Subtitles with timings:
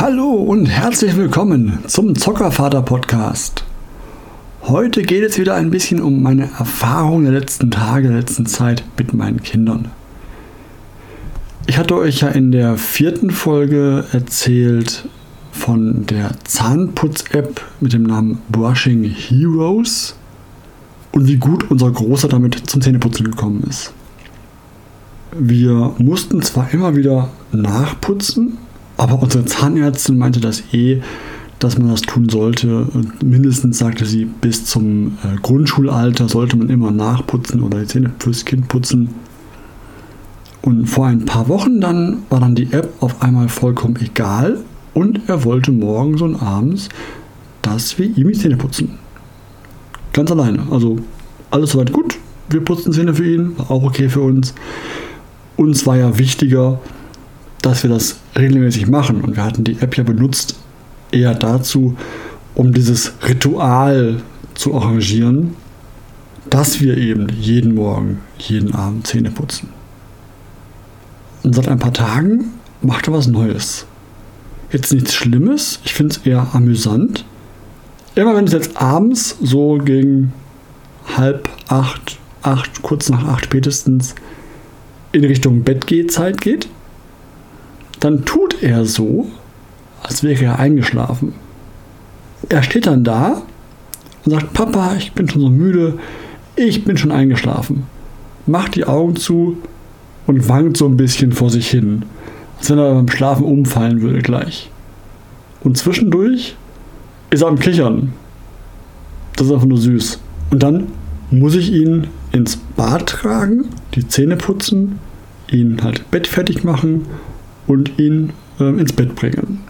[0.00, 3.64] Hallo und herzlich willkommen zum Zockervater Podcast.
[4.62, 8.84] Heute geht es wieder ein bisschen um meine Erfahrungen der letzten Tage, der letzten Zeit
[8.96, 9.90] mit meinen Kindern.
[11.66, 15.08] Ich hatte euch ja in der vierten Folge erzählt
[15.50, 20.14] von der Zahnputz-App mit dem Namen Brushing Heroes
[21.10, 23.92] und wie gut unser Großer damit zum Zähneputzen gekommen ist.
[25.36, 28.58] Wir mussten zwar immer wieder nachputzen,
[28.98, 31.00] aber unsere Zahnärztin meinte das eh,
[31.58, 32.86] dass man das tun sollte.
[33.24, 38.44] Mindestens sagte sie, bis zum äh, Grundschulalter sollte man immer nachputzen oder die Zähne fürs
[38.44, 39.14] Kind putzen.
[40.62, 44.58] Und vor ein paar Wochen dann war dann die App auf einmal vollkommen egal
[44.94, 46.88] und er wollte morgens und abends,
[47.62, 48.98] dass wir ihm die Zähne putzen.
[50.12, 50.60] Ganz alleine.
[50.70, 50.98] Also
[51.50, 52.18] alles soweit gut.
[52.50, 54.54] Wir putzen Zähne für ihn, war auch okay für uns.
[55.56, 56.80] Uns war ja wichtiger,
[57.68, 59.20] dass wir das regelmäßig machen.
[59.20, 60.56] Und wir hatten die App ja benutzt
[61.12, 61.96] eher dazu,
[62.54, 64.22] um dieses Ritual
[64.54, 65.54] zu arrangieren,
[66.48, 69.68] dass wir eben jeden Morgen, jeden Abend Zähne putzen.
[71.42, 73.86] Und seit ein paar Tagen macht er was Neues.
[74.72, 77.24] Jetzt nichts Schlimmes, ich finde es eher amüsant.
[78.14, 80.32] Immer wenn es jetzt abends so gegen
[81.16, 84.14] halb acht, acht, kurz nach acht spätestens
[85.12, 86.68] in Richtung Bettgehzeit geht,
[88.00, 89.26] dann tut er so,
[90.02, 91.34] als wäre er eingeschlafen.
[92.48, 93.42] Er steht dann da
[94.24, 95.98] und sagt, Papa, ich bin schon so müde,
[96.56, 97.84] ich bin schon eingeschlafen.
[98.46, 99.58] Macht die Augen zu
[100.26, 102.04] und wankt so ein bisschen vor sich hin,
[102.58, 104.70] als wenn er beim Schlafen umfallen würde gleich.
[105.62, 106.56] Und zwischendurch
[107.30, 108.12] ist er am Kichern.
[109.36, 110.18] Das ist einfach nur süß.
[110.50, 110.88] Und dann
[111.30, 114.98] muss ich ihn ins Bad tragen, die Zähne putzen,
[115.50, 117.06] ihn halt bettfertig machen
[117.68, 119.60] und ihn äh, ins Bett bringen.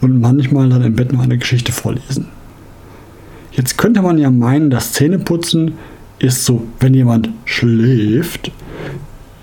[0.00, 2.28] Und manchmal dann im Bett noch eine Geschichte vorlesen.
[3.52, 5.72] Jetzt könnte man ja meinen, das Zähneputzen
[6.18, 8.50] ist so, wenn jemand schläft,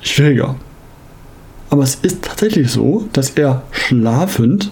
[0.02, 0.56] schwieriger.
[1.69, 4.72] Aber es ist tatsächlich so, dass er schlafend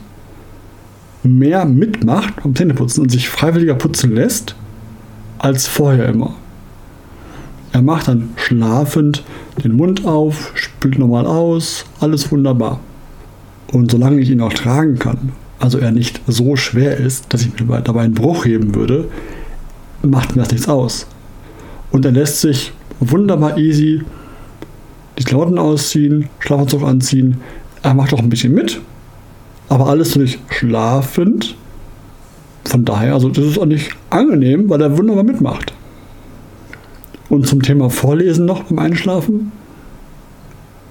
[1.23, 4.55] mehr mitmacht beim Zähneputzen und sich freiwilliger putzen lässt,
[5.39, 6.35] als vorher immer.
[7.71, 9.23] Er macht dann schlafend
[9.63, 12.79] den Mund auf, spült normal aus, alles wunderbar.
[13.71, 17.53] Und solange ich ihn auch tragen kann, also er nicht so schwer ist, dass ich
[17.59, 19.07] mir dabei einen Bruch heben würde,
[20.01, 21.07] macht mir das nichts aus.
[21.91, 24.03] Und er lässt sich wunderbar easy
[25.17, 27.37] die Klamotten ausziehen, Schlafanzug anziehen.
[27.83, 28.81] Er macht auch ein bisschen mit,
[29.69, 31.55] aber alles natürlich schlafend.
[32.65, 35.73] Von daher, also das ist auch nicht angenehm, weil er wunderbar mitmacht.
[37.29, 39.51] Und zum Thema Vorlesen noch beim Einschlafen.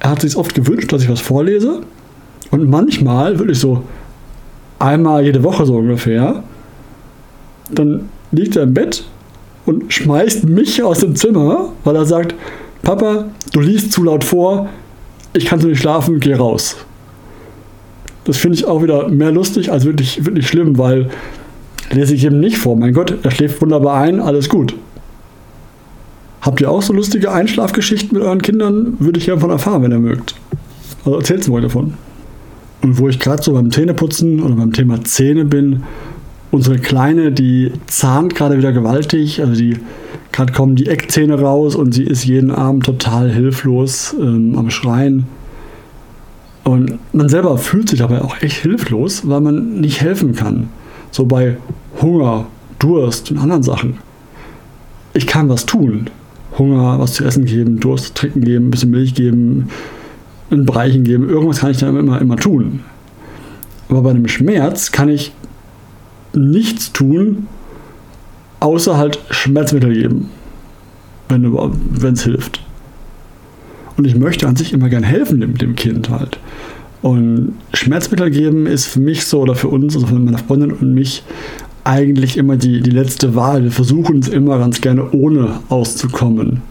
[0.00, 1.82] Er hat sich oft gewünscht, dass ich was vorlese.
[2.50, 3.82] Und manchmal, wirklich so
[4.78, 6.42] einmal jede Woche so ungefähr,
[7.70, 9.04] dann liegt er im Bett
[9.66, 12.34] und schmeißt mich aus dem Zimmer, weil er sagt,
[12.82, 14.68] Papa, du liest zu laut vor,
[15.32, 16.76] ich kann so nicht schlafen, geh raus.
[18.24, 21.08] Das finde ich auch wieder mehr lustig als wirklich, wirklich schlimm, weil
[21.90, 22.76] lese ich ihm nicht vor.
[22.76, 24.74] Mein Gott, er schläft wunderbar ein, alles gut.
[26.40, 28.96] Habt ihr auch so lustige Einschlafgeschichten mit euren Kindern?
[28.98, 30.34] Würde ich gerne von erfahren, wenn ihr mögt.
[31.04, 31.94] Also erzählt mir davon.
[32.82, 35.82] Und wo ich gerade so beim Zähneputzen oder beim Thema Zähne bin,
[36.50, 39.40] unsere Kleine, die zahnt gerade wieder gewaltig.
[39.40, 39.76] Also die
[40.32, 45.26] gerade kommen die Eckzähne raus und sie ist jeden Abend total hilflos ähm, am Schreien.
[46.64, 50.68] Und man selber fühlt sich dabei auch echt hilflos, weil man nicht helfen kann.
[51.10, 51.56] So bei
[52.00, 52.46] Hunger,
[52.78, 53.98] Durst und anderen Sachen.
[55.14, 56.08] Ich kann was tun.
[56.58, 59.68] Hunger, was zu essen geben, Durst trinken geben, ein bisschen Milch geben,
[60.50, 61.28] ein Breichen geben.
[61.28, 62.80] Irgendwas kann ich dann immer, immer tun.
[63.88, 65.32] Aber bei einem Schmerz kann ich
[66.32, 67.48] nichts tun,
[68.60, 70.30] außer halt Schmerzmittel geben,
[71.28, 72.60] wenn es hilft.
[73.96, 76.38] Und ich möchte an sich immer gern helfen dem, dem Kind halt.
[77.02, 80.94] Und Schmerzmittel geben ist für mich so oder für uns, also für meine Freundin und
[80.94, 81.22] mich,
[81.82, 83.64] eigentlich immer die, die letzte Wahl.
[83.64, 86.62] Wir versuchen es immer ganz gerne ohne auszukommen.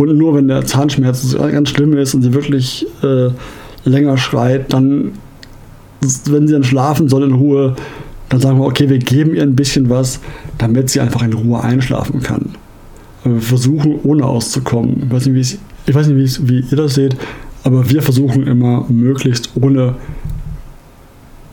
[0.00, 3.28] Und nur wenn der Zahnschmerz ganz schlimm ist und sie wirklich äh,
[3.84, 5.12] länger schreit, dann,
[6.00, 7.76] wenn sie dann schlafen soll in Ruhe,
[8.30, 10.20] dann sagen wir, okay, wir geben ihr ein bisschen was,
[10.56, 12.50] damit sie einfach in Ruhe einschlafen kann.
[13.24, 15.02] Wir versuchen, ohne auszukommen.
[15.04, 17.16] Ich weiß nicht, ich weiß nicht wie ihr das seht,
[17.64, 19.96] aber wir versuchen immer möglichst ohne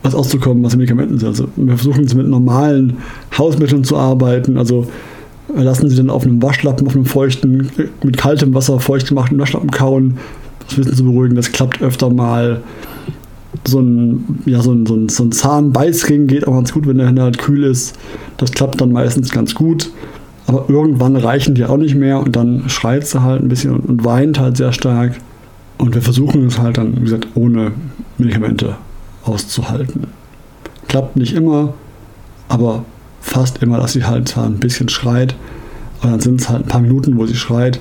[0.02, 1.28] was auszukommen, was Medikamenten sind.
[1.28, 2.98] Also wir versuchen jetzt mit normalen
[3.36, 4.56] Hausmitteln zu arbeiten.
[4.56, 4.86] Also
[5.54, 7.70] lassen sie dann auf einem Waschlappen, auf einem feuchten,
[8.02, 10.18] mit kaltem Wasser feucht gemachten Waschlappen kauen.
[10.66, 12.60] Das Wissen zu beruhigen, das klappt öfter mal.
[13.66, 16.98] so ein, ja, so ein, so ein, so ein Zahnbeißring geht auch ganz gut, wenn
[16.98, 17.98] der halt kühl ist.
[18.36, 19.90] Das klappt dann meistens ganz gut.
[20.46, 24.04] Aber irgendwann reichen die auch nicht mehr und dann schreit sie halt ein bisschen und
[24.04, 25.18] weint halt sehr stark.
[25.76, 27.72] Und wir versuchen es halt dann, wie gesagt, ohne
[28.16, 28.76] Medikamente
[29.24, 30.06] auszuhalten.
[30.88, 31.74] Klappt nicht immer,
[32.48, 32.84] aber
[33.28, 35.36] fast immer, dass sie halt zwar ein bisschen schreit,
[36.00, 37.80] aber dann sind es halt ein paar Minuten, wo sie schreit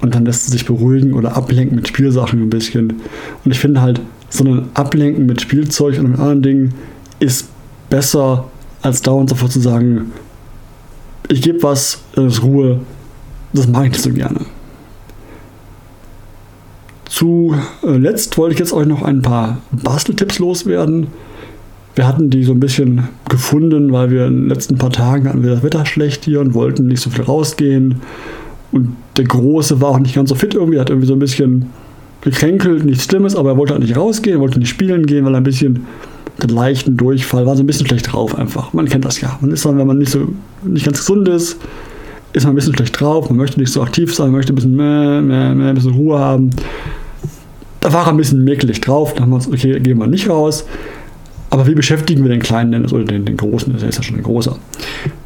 [0.00, 2.94] und dann lässt sie sich beruhigen oder ablenken mit Spielsachen ein bisschen.
[3.44, 6.74] Und ich finde halt, so ein Ablenken mit Spielzeug und anderen Dingen
[7.20, 7.48] ist
[7.88, 8.48] besser,
[8.82, 10.12] als dauernd sofort zu sagen,
[11.28, 12.80] ich gebe was, ist Ruhe.
[13.52, 14.40] Das mag ich nicht so gerne.
[17.08, 21.08] Zuletzt wollte ich jetzt euch noch ein paar Basteltipps loswerden.
[21.96, 25.42] Wir hatten die so ein bisschen gefunden, weil wir in den letzten paar Tagen hatten
[25.42, 28.02] wir das Wetter schlecht hier und wollten nicht so viel rausgehen.
[28.70, 31.70] Und der Große war auch nicht ganz so fit irgendwie, hat irgendwie so ein bisschen
[32.20, 35.38] gekränkelt, nichts Schlimmes, aber er wollte halt nicht rausgehen, wollte nicht spielen gehen, weil er
[35.38, 35.86] ein bisschen
[36.40, 38.74] einen leichten Durchfall, war so ein bisschen schlecht drauf einfach.
[38.74, 39.38] Man kennt das ja.
[39.40, 40.28] Man ist dann, wenn man nicht so
[40.64, 41.56] nicht ganz gesund ist,
[42.34, 44.76] ist man ein bisschen schlecht drauf, man möchte nicht so aktiv sein, möchte ein bisschen
[44.76, 46.50] mehr, mehr, mehr, ein bisschen Ruhe haben.
[47.80, 50.28] Da war er ein bisschen mäkelig drauf, dann haben wir uns, okay, gehen wir nicht
[50.28, 50.66] raus.
[51.50, 54.16] Aber wie beschäftigen wir den Kleinen denn, oder den, den Großen, der ist ja schon
[54.16, 54.56] ein Großer,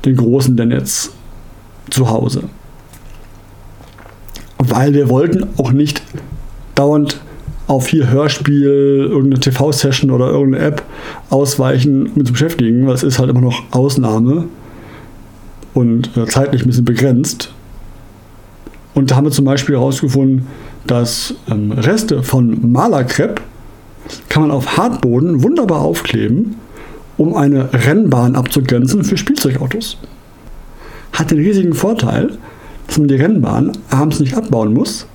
[0.05, 1.13] den Großen denn jetzt
[1.91, 2.43] zu Hause?
[4.59, 6.03] Weil wir wollten auch nicht
[6.75, 7.21] dauernd
[7.67, 10.83] auf hier Hörspiel, irgendeine TV-Session oder irgendeine App
[11.31, 14.47] ausweichen, mit zu beschäftigen, weil es ist halt immer noch Ausnahme
[15.73, 17.53] und äh, zeitlich ein bisschen begrenzt.
[18.95, 20.47] Und da haben wir zum Beispiel herausgefunden,
[20.87, 23.41] dass ähm, Reste von Malerkrepp
[24.29, 26.57] kann man auf Hartboden wunderbar aufkleben,
[27.17, 29.99] um eine Rennbahn abzugrenzen für Spielzeugautos.
[31.13, 32.39] Hat den riesigen Vorteil,
[32.87, 35.07] dass man die Rennbahn abends nicht abbauen muss,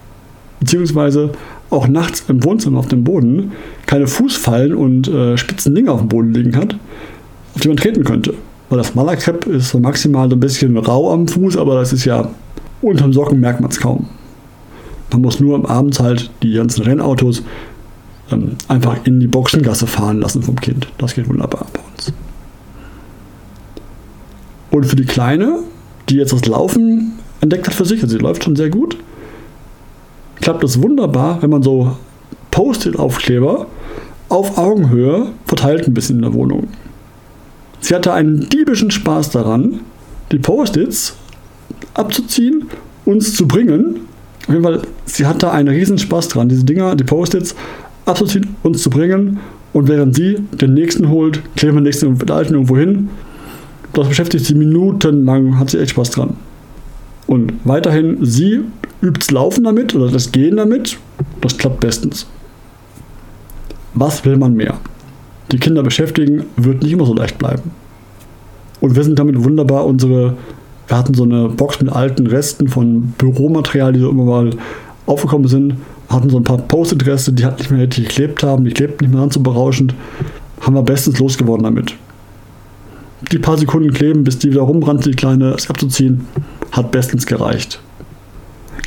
[0.59, 1.31] beziehungsweise
[1.69, 3.51] auch nachts im Wohnzimmer auf dem Boden
[3.85, 6.75] keine Fußfallen und äh, spitzen Dinge auf dem Boden liegen hat,
[7.55, 8.33] auf die man treten könnte.
[8.69, 12.05] Weil das Malerkrepp ist so maximal so ein bisschen rau am Fuß, aber das ist
[12.05, 12.29] ja
[12.81, 14.07] unterm Socken merkt man es kaum.
[15.11, 17.43] Man muss nur abends halt die ganzen Rennautos
[18.31, 20.87] ähm, einfach in die Boxengasse fahren lassen vom Kind.
[20.97, 22.13] Das geht wunderbar bei uns.
[24.71, 25.59] Und für die Kleine,
[26.09, 28.97] die jetzt das Laufen entdeckt hat für sich, also sie läuft schon sehr gut,
[30.41, 31.95] klappt es wunderbar, wenn man so
[32.51, 33.67] Post-it-Aufkleber
[34.29, 36.67] auf Augenhöhe verteilt ein bisschen in der Wohnung.
[37.79, 39.81] Sie hatte einen diebischen Spaß daran,
[40.31, 41.15] die Post-its
[41.93, 42.65] abzuziehen,
[43.05, 44.07] uns zu bringen.
[44.47, 47.55] Auf jeden Fall, sie hatte einen riesen Spaß dran, diese Dinger, die Post-its
[48.05, 49.39] abzuziehen, uns zu bringen.
[49.73, 53.09] Und während sie den nächsten holt, kleben wir den nächsten den alten irgendwo hin.
[53.93, 56.35] Das beschäftigt sie minutenlang, hat sie echt Spaß dran.
[57.27, 58.61] Und weiterhin, sie
[59.01, 60.97] übt das Laufen damit oder das Gehen damit.
[61.41, 62.27] Das klappt bestens.
[63.93, 64.75] Was will man mehr?
[65.51, 67.71] Die Kinder beschäftigen wird nicht immer so leicht bleiben.
[68.81, 70.35] Und wir sind damit wunderbar unsere,
[70.87, 74.49] wir hatten so eine Box mit alten Resten von Büromaterial, die so immer mal
[75.05, 75.75] aufgekommen sind,
[76.09, 79.13] hatten so ein paar Post-it-Reste, die halt nicht mehr richtig geklebt haben, die klebten nicht
[79.13, 79.93] mehr ganz so berauschend,
[80.61, 81.95] haben wir bestens losgeworden damit.
[83.31, 86.25] Die paar Sekunden kleben, bis die wieder rumrannte, die Kleine, es abzuziehen,
[86.71, 87.79] hat bestens gereicht.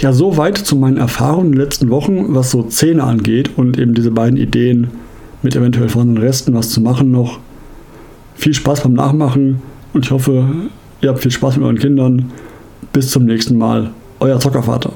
[0.01, 3.95] Ja, soweit zu meinen Erfahrungen in den letzten Wochen, was so Zähne angeht und eben
[3.95, 4.89] diese beiden Ideen
[5.43, 7.41] mit eventuell vorhandenen Resten was zu machen noch.
[8.37, 9.61] Viel Spaß beim Nachmachen
[9.93, 10.47] und ich hoffe,
[11.01, 12.31] ihr habt viel Spaß mit euren Kindern.
[12.93, 13.91] Bis zum nächsten Mal.
[14.21, 14.93] Euer Zockervater.